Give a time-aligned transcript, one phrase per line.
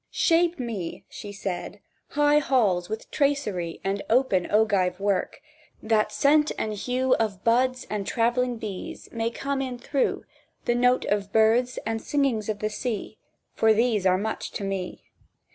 [0.09, 1.79] "Shape me," she said,
[2.17, 5.43] "high halls with tracery And open ogive work,
[5.83, 10.25] that scent and hue Of buds, and travelling bees, may come in through,
[10.65, 13.19] The note of birds, and singings of the sea,
[13.53, 15.03] For these are much to me."